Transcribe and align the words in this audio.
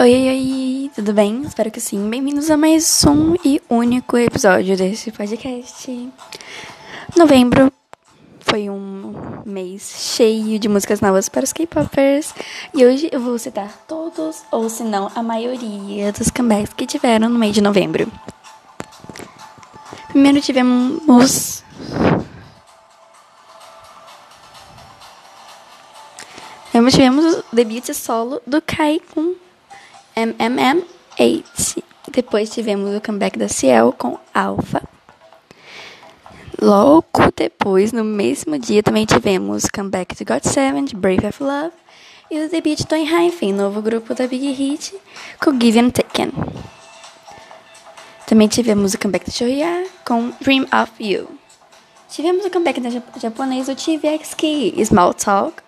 Oi, 0.00 0.12
oi, 0.14 0.28
oi, 0.28 0.90
tudo 0.94 1.12
bem? 1.12 1.42
Espero 1.42 1.72
que 1.72 1.80
sim. 1.80 2.08
Bem-vindos 2.08 2.48
a 2.52 2.56
mais 2.56 3.04
um 3.04 3.34
e 3.44 3.60
único 3.68 4.16
episódio 4.16 4.76
desse 4.76 5.10
podcast. 5.10 6.08
Novembro 7.16 7.72
foi 8.38 8.70
um 8.70 9.42
mês 9.44 10.14
cheio 10.14 10.56
de 10.60 10.68
músicas 10.68 11.00
novas 11.00 11.28
para 11.28 11.42
os 11.42 11.52
K-popers 11.52 12.32
e 12.72 12.86
hoje 12.86 13.08
eu 13.10 13.18
vou 13.18 13.36
citar 13.40 13.76
todos, 13.88 14.44
ou 14.52 14.68
se 14.70 14.84
não, 14.84 15.10
a 15.16 15.20
maioria 15.20 16.12
dos 16.12 16.30
comebacks 16.30 16.74
que 16.74 16.86
tiveram 16.86 17.28
no 17.28 17.36
mês 17.36 17.52
de 17.52 17.60
novembro. 17.60 18.06
Primeiro 20.10 20.40
tivemos. 20.40 21.64
Primeiro 26.70 26.96
tivemos 26.96 27.34
o 27.34 27.44
debut 27.52 27.92
solo 27.92 28.40
do 28.46 28.62
Kai 28.62 29.00
com 29.12 29.47
MMM8. 30.18 31.82
Depois 32.10 32.50
tivemos 32.50 32.96
o 32.96 33.00
comeback 33.00 33.38
da 33.38 33.48
Ciel 33.48 33.94
com 33.96 34.18
Alpha. 34.34 34.82
Logo 36.60 37.04
depois, 37.36 37.92
no 37.92 38.02
mesmo 38.02 38.58
dia, 38.58 38.82
também 38.82 39.06
tivemos 39.06 39.64
o 39.64 39.72
comeback 39.72 40.16
de 40.16 40.24
GOT7, 40.24 40.88
de 40.88 40.96
Brave 40.96 41.24
of 41.24 41.40
Love, 41.40 41.72
e 42.28 42.40
o 42.40 42.48
debut 42.48 42.76
de 42.76 42.86
Tony 42.86 43.04
Hyphen, 43.04 43.52
novo 43.52 43.80
grupo 43.80 44.12
da 44.12 44.26
Big 44.26 44.50
Hit, 44.50 44.92
com 45.40 45.58
Give 45.60 45.78
and 45.78 45.90
Taken. 45.90 46.32
Também 48.26 48.48
tivemos 48.48 48.94
o 48.94 48.98
comeback 48.98 49.30
de 49.30 49.36
Shoya 49.36 49.86
com 50.04 50.32
Dream 50.40 50.64
of 50.64 50.92
You. 51.00 51.28
Tivemos 52.10 52.44
o 52.44 52.50
comeback 52.50 52.80
da 52.80 52.90
japonês 53.20 53.68
do 53.68 53.76
TVX 53.76 54.34
Key, 54.34 54.74
Small 54.84 55.14
Talk, 55.14 55.62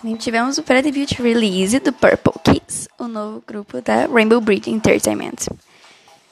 também 0.00 0.14
tivemos 0.14 0.58
o 0.58 0.62
pré-debut 0.62 1.10
release 1.18 1.80
do 1.80 1.92
Purple 1.92 2.32
Kiss, 2.44 2.88
o 2.98 3.08
novo 3.08 3.42
grupo 3.44 3.80
da 3.82 4.06
Rainbow 4.06 4.40
Bridge 4.40 4.70
Entertainment. 4.70 5.48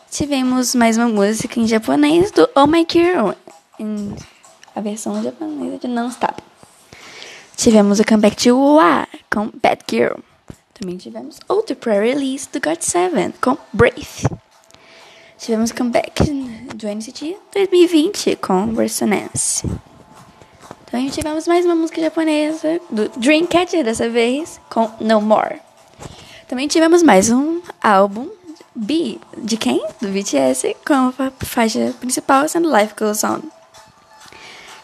Tivemos 0.09 0.73
mais 0.77 0.97
uma 0.97 1.09
música 1.09 1.59
em 1.59 1.67
japonês 1.67 2.31
do 2.31 2.49
Oh 2.55 2.69
My 2.69 2.87
em 3.81 4.15
a 4.75 4.81
versão 4.81 5.21
japonesa 5.21 5.79
de 5.79 5.89
Non-Stop. 5.89 6.41
Tivemos 7.57 7.99
o 7.99 8.05
comeback 8.05 8.37
de 8.37 8.53
Wa 8.53 9.09
com 9.29 9.51
Bad 9.61 9.83
Girl. 9.91 10.21
Também 10.73 10.97
tivemos 10.97 11.41
outro 11.49 11.75
pré-release 11.75 12.49
do 12.53 12.61
GOT7 12.61 13.35
com 13.41 13.59
Brave. 13.73 14.29
Tivemos 15.39 15.71
o 15.71 15.75
comeback 15.75 16.23
do 16.73 16.87
NCT 16.87 17.37
2020 17.53 18.37
com 18.37 18.75
Resonance. 18.75 19.67
Também 20.91 21.11
tivemos 21.11 21.49
mais 21.49 21.65
uma 21.65 21.75
música 21.75 22.01
japonesa 22.01 22.81
do 22.89 23.09
Dreamcatcher 23.19 23.85
dessa 23.85 24.09
vez 24.09 24.61
com 24.71 24.89
No 25.01 25.21
More. 25.21 25.61
Também 26.49 26.69
tivemos 26.69 27.03
mais 27.03 27.29
um 27.29 27.61
álbum 27.83 28.31
B 28.73 29.19
de 29.37 29.57
quem? 29.57 29.85
Do 30.01 30.09
BTS 30.09 30.77
com 30.87 31.13
a 31.19 31.31
faixa 31.45 31.93
principal 31.99 32.49
sendo 32.49 32.75
Life 32.75 32.95
Goes 32.97 33.25
On. 33.25 33.41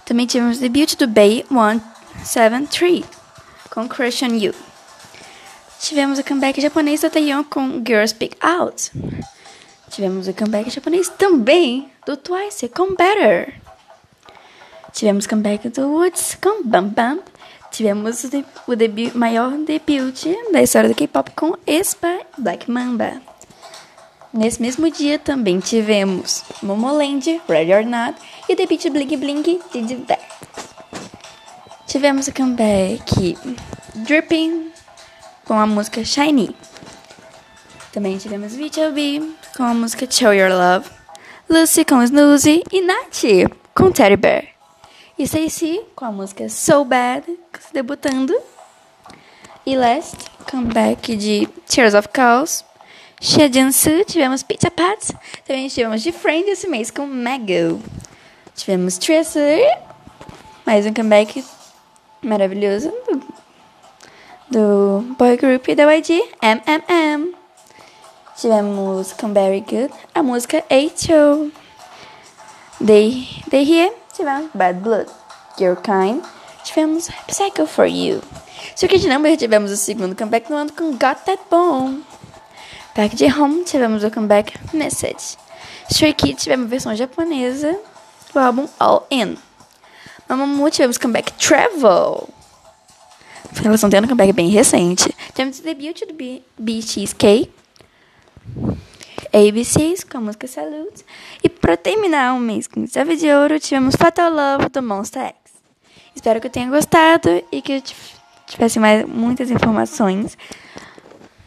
Também 0.05 0.27
tivemos 0.27 0.59
o 0.59 0.61
debut 0.61 0.97
do 0.97 1.07
Bay 1.07 1.47
173 1.49 3.05
com 3.71 3.89
Crush 3.89 4.25
on 4.25 4.35
You. 4.35 4.55
Tivemos 5.79 6.19
o 6.19 6.25
comeback 6.25 6.61
japonês 6.61 7.01
da 7.01 7.11
Taeyeon 7.11 7.45
com 7.45 7.81
Girls 7.87 8.11
Speak 8.11 8.37
Out. 8.41 8.91
Tivemos 9.89 10.27
o 10.27 10.35
comeback 10.35 10.69
japonês 10.69 11.09
também 11.09 11.89
do 12.05 12.17
Twice 12.17 12.69
com 12.69 12.97
Better. 12.97 13.62
Tivemos 14.93 15.27
comeback 15.27 15.69
do 15.71 15.89
Woods 15.89 16.37
com 16.41 16.63
Bam 16.65 16.89
Bam. 16.89 17.21
Tivemos 17.71 18.25
o, 18.25 18.29
de, 18.29 18.45
o 18.67 18.77
debut, 18.77 19.15
maior 19.15 19.51
debut 19.53 20.27
da 20.53 20.63
história 20.63 20.89
do 20.89 20.95
K-pop 20.95 21.31
com 21.31 21.57
Espa 21.67 22.21
Black 22.37 22.71
Mamba. 22.71 23.21
Nesse 24.33 24.61
mesmo 24.61 24.91
dia 24.91 25.19
também 25.19 25.59
tivemos 25.59 26.43
Momoland, 26.63 27.41
Ready 27.49 27.73
or 27.73 27.85
Not 27.85 28.19
e 28.49 28.55
debut 28.55 28.83
Blink 28.91 29.17
Blink 29.17 29.61
de 29.73 29.83
Diver. 29.83 30.19
Tivemos 31.87 32.29
o 32.29 32.33
comeback 32.33 33.37
Dripping 33.95 34.71
com 35.45 35.55
a 35.55 35.67
música 35.67 36.05
Shiny. 36.05 36.55
Também 37.93 38.17
tivemos 38.17 38.55
B 38.55 38.71
com 39.55 39.65
a 39.65 39.75
música 39.75 40.07
Show 40.11 40.33
Your 40.33 40.51
Love, 40.51 40.89
Lucy 41.49 41.85
com 41.85 42.03
Snoozy 42.03 42.63
e 42.73 42.81
Nath 42.81 43.51
com 43.75 43.91
Teddy 43.91 44.17
Bear. 44.17 44.62
E 45.23 45.25
Stacy 45.25 45.81
com 45.95 46.05
a 46.05 46.11
música 46.11 46.49
So 46.49 46.85
Bad, 46.85 47.25
debutando. 47.73 48.35
E 49.65 49.77
Last, 49.77 50.17
comeback 50.51 51.15
de 51.15 51.47
Tears 51.69 51.95
of 51.95 52.09
Chaos. 52.13 52.65
Shejinsu, 53.21 54.05
tivemos 54.05 54.43
Pizza 54.43 54.69
Pats. 54.69 55.13
Também 55.47 55.69
tivemos 55.69 56.03
de 56.03 56.11
Friend 56.11 56.51
esse 56.51 56.67
mês 56.67 56.91
com 56.91 57.07
Mago. 57.07 57.81
Tivemos 58.57 58.99
Tracer, 58.99 59.79
mais 60.67 60.87
um 60.87 60.93
comeback 60.93 61.45
maravilhoso 62.21 62.93
do, 63.07 63.23
do 64.51 65.15
boy 65.17 65.37
group 65.37 65.69
da 65.69 65.85
YG, 65.95 66.21
MMM. 66.43 67.33
Tivemos 68.39 69.13
com 69.13 69.33
Very 69.33 69.61
Good, 69.61 69.95
a 70.13 70.21
música 70.21 70.65
H.O. 70.69 71.53
They, 72.85 73.29
they 73.49 73.63
Here 73.63 74.02
tivemos 74.15 74.51
Bad 74.55 74.81
Blood, 74.81 75.07
Your 75.59 75.77
Kind, 75.77 76.23
tivemos 76.65 77.09
Psycho 77.29 77.67
For 77.67 77.87
You. 77.87 78.21
Circuit 78.77 79.07
Number 79.09 79.37
tivemos 79.37 79.71
o 79.71 79.77
segundo 79.77 80.15
comeback 80.15 80.51
no 80.51 80.57
ano 80.57 80.73
com 80.73 80.93
Got 80.93 81.25
That 81.27 81.43
Bone. 81.51 82.05
Back 82.95 83.17
de 83.17 83.27
Home 83.27 83.65
tivemos 83.65 84.05
o 84.05 84.11
comeback 84.11 84.55
Message. 84.73 85.37
Stray 85.91 86.15
Kids 86.15 86.43
tivemos 86.43 86.67
a 86.67 86.69
versão 86.69 86.95
japonesa 86.95 87.79
do 88.33 88.39
álbum 88.39 88.69
All 88.79 89.07
In. 89.11 89.37
Mamamoo 90.29 90.71
tivemos 90.71 90.99
comeback 90.99 91.33
Travel. 91.33 92.29
Elas 93.65 93.75
estão 93.75 93.91
tendo 93.91 94.05
um 94.05 94.09
comeback 94.09 94.33
bem 94.33 94.49
recente. 94.49 95.15
Tivemos 95.35 95.59
o 95.59 95.63
debut 95.63 96.01
do 96.07 96.15
BTSK. 96.59 97.51
ABCs 99.33 100.05
com 100.05 100.19
a 100.19 100.21
música 100.21 100.47
Salute. 100.47 101.05
E 101.43 101.49
para 101.49 101.77
terminar 101.77 102.35
o 102.35 102.39
mês 102.39 102.67
com 102.67 102.87
chave 102.87 103.17
de 103.17 103.31
ouro, 103.33 103.59
tivemos 103.59 103.97
Fatal 103.97 104.31
Love 104.31 104.69
do 104.69 104.83
Monster 104.83 105.23
X. 105.23 105.35
Espero 106.15 106.41
que 106.41 106.51
tenha 106.51 106.69
gostado 106.69 107.43
e 107.51 107.63
que 107.63 107.73
eu 107.73 107.83
tivesse 108.47 108.79
mais 108.79 109.07
muitas 109.07 109.51
informações 109.51 110.37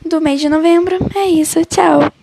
do 0.03 0.19
mês 0.19 0.41
de 0.41 0.49
novembro. 0.49 0.97
É 1.15 1.25
isso, 1.25 1.63
tchau! 1.65 2.11